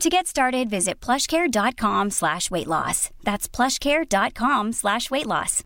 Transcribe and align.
To 0.00 0.08
get 0.08 0.28
started, 0.28 0.70
visit 0.70 1.00
plushcare.com 1.00 2.10
slash 2.10 2.52
weight 2.52 2.68
loss. 2.68 3.10
That's 3.24 3.48
plushcare.com 3.48 4.72
slash 4.72 5.10
weight 5.10 5.26
loss. 5.26 5.64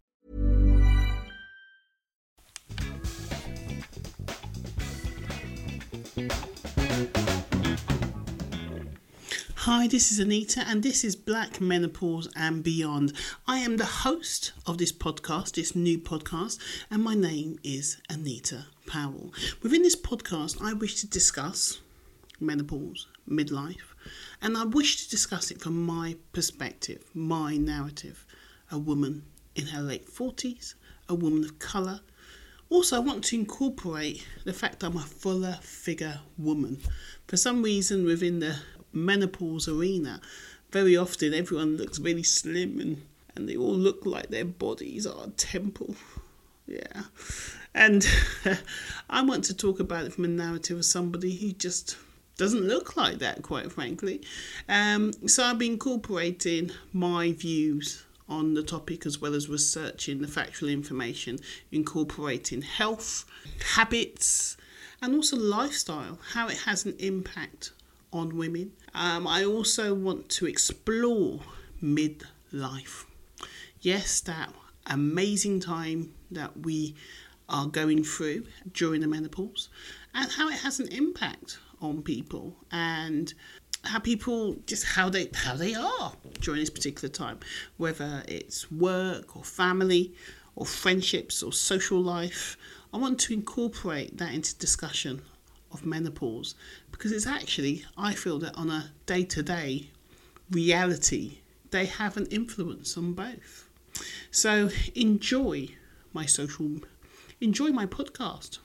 Hi, 9.57 9.87
this 9.87 10.11
is 10.11 10.19
Anita, 10.19 10.65
and 10.67 10.83
this 10.83 11.05
is 11.05 11.15
Black 11.15 11.61
Menopause 11.61 12.29
and 12.35 12.65
Beyond. 12.65 13.13
I 13.47 13.59
am 13.59 13.77
the 13.77 13.85
host 13.85 14.53
of 14.67 14.79
this 14.79 14.93
podcast, 14.93 15.57
this 15.57 15.77
new 15.77 15.99
podcast, 15.99 16.59
and 16.91 17.05
my 17.05 17.15
name 17.15 17.59
is 17.63 18.01
Anita 18.09 18.65
Powell. 18.87 19.35
Within 19.63 19.83
this 19.83 19.95
podcast, 19.95 20.57
I 20.63 20.73
wish 20.73 20.95
to 21.03 21.07
discuss 21.07 21.81
menopause, 22.41 23.07
midlife, 23.29 23.95
and 24.41 24.57
I 24.57 24.65
wish 24.65 25.05
to 25.05 25.11
discuss 25.11 25.51
it 25.51 25.61
from 25.61 25.85
my 25.85 26.17
perspective, 26.33 27.05
my 27.15 27.57
narrative. 27.57 28.27
A 28.71 28.79
woman 28.79 29.25
in 29.55 29.67
her 29.67 29.83
late 29.83 30.09
40s, 30.09 30.75
a 31.09 31.15
woman 31.15 31.45
of 31.45 31.59
colour. 31.59 32.01
Also, 32.71 32.97
I 32.97 33.01
want 33.01 33.25
to 33.25 33.37
incorporate 33.37 34.27
the 34.45 34.53
fact 34.53 34.83
I'm 34.83 34.97
a 34.97 35.01
fuller 35.01 35.59
figure 35.61 36.21
woman. 36.39 36.81
For 37.27 37.37
some 37.37 37.63
reason, 37.63 38.05
within 38.05 38.41
the 38.41 38.57
menopause 38.93 39.69
arena, 39.69 40.21
very 40.71 40.97
often 40.97 41.35
everyone 41.35 41.77
looks 41.77 42.01
really 42.01 42.23
slim 42.23 42.81
and, 42.81 43.03
and 43.37 43.49
they 43.49 43.57
all 43.57 43.75
look 43.75 44.07
like 44.07 44.29
their 44.29 44.47
bodies 44.47 45.07
are 45.07 45.27
a 45.27 45.31
temple. 45.31 45.95
Yeah. 46.67 47.03
And 47.75 48.07
I 49.11 49.23
want 49.23 49.45
to 49.45 49.55
talk 49.55 49.81
about 49.81 50.07
it 50.07 50.15
from 50.15 50.25
a 50.25 50.29
narrative 50.29 50.79
of 50.79 50.85
somebody 50.85 51.37
who 51.37 51.53
just 51.53 51.97
doesn't 52.37 52.63
look 52.63 52.97
like 52.97 53.19
that, 53.19 53.43
quite 53.43 53.71
frankly. 53.71 54.23
Um, 54.69 55.13
so 55.29 55.45
I've 55.45 55.59
been 55.59 55.73
incorporating 55.73 56.71
my 56.93 57.33
views 57.33 58.05
on 58.29 58.55
the 58.55 58.63
topic 58.63 59.05
as 59.05 59.21
well 59.21 59.35
as 59.35 59.49
researching 59.49 60.23
the 60.23 60.29
factual 60.29 60.69
information, 60.69 61.39
incorporating 61.71 62.63
health, 62.63 63.25
habits, 63.75 64.57
and 65.03 65.15
also 65.15 65.37
lifestyle, 65.37 66.19
how 66.33 66.49
it 66.49 66.59
has 66.59 66.87
an 66.87 66.97
impact 66.99 67.73
on 68.13 68.37
women. 68.37 68.73
Um, 68.95 69.27
I 69.27 69.45
also 69.45 69.95
want 69.95 70.29
to 70.31 70.47
explore 70.47 71.41
midlife. 71.83 73.05
Yes, 73.81 74.21
that 74.21 74.53
amazing 74.87 75.61
time 75.61 76.13
that 76.31 76.61
we 76.61 76.95
are 77.49 77.67
going 77.67 78.03
through 78.05 78.47
during 78.73 79.01
the 79.01 79.07
menopause 79.07 79.69
and 80.15 80.31
how 80.33 80.49
it 80.49 80.59
has 80.59 80.81
an 80.81 80.89
impact 80.89 81.59
on 81.83 82.03
people 82.03 82.57
and 82.71 83.35
how 83.85 83.99
people 83.99 84.57
just 84.67 84.85
how 84.85 85.09
they 85.09 85.29
how 85.35 85.57
they 85.57 85.75
are 85.75 86.13
during 86.41 86.61
this 86.61 86.71
particular 86.71 87.09
time 87.09 87.39
whether 87.77 88.23
it's 88.29 88.71
work 88.71 89.37
or 89.37 89.43
family 89.43 90.13
or 90.55 90.67
friendships 90.67 91.43
or 91.43 91.51
social 91.53 92.01
life. 92.01 92.59
I 92.93 92.99
want 92.99 93.19
to 93.21 93.33
incorporate 93.33 94.19
that 94.19 94.35
into 94.35 94.55
discussion 94.57 95.23
of 95.73 95.87
menopause 95.87 96.55
because 96.91 97.11
it's 97.11 97.27
actually 97.27 97.83
i 97.97 98.13
feel 98.13 98.39
that 98.39 98.55
on 98.59 98.69
a 98.69 98.91
day-to-day 99.07 99.89
reality 100.51 101.39
they 101.73 101.87
have 101.87 102.17
an 102.17 102.27
influence 102.27 102.97
on 102.97 103.15
both. 103.15 103.69
So 104.31 104.71
enjoy 104.95 105.69
my 106.13 106.27
social 106.27 106.71
enjoy 107.41 107.71
my 107.71 107.87
podcast. 107.87 108.59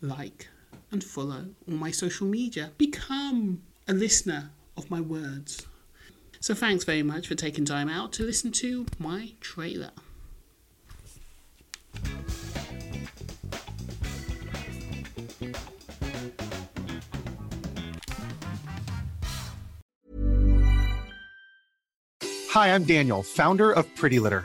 Like 0.00 0.48
and 0.90 1.02
follow 1.02 1.46
all 1.68 1.74
my 1.74 1.90
social 1.90 2.26
media. 2.26 2.72
Become 2.78 3.62
a 3.88 3.92
listener 3.92 4.50
of 4.76 4.90
my 4.90 5.00
words. 5.00 5.66
So, 6.40 6.54
thanks 6.54 6.84
very 6.84 7.02
much 7.02 7.28
for 7.28 7.34
taking 7.34 7.64
time 7.64 7.88
out 7.88 8.12
to 8.14 8.22
listen 8.22 8.52
to 8.52 8.86
my 8.98 9.32
trailer. 9.40 9.90
Hi, 22.50 22.74
I'm 22.74 22.84
Daniel, 22.84 23.22
founder 23.22 23.70
of 23.70 23.92
Pretty 23.96 24.18
Litter. 24.18 24.44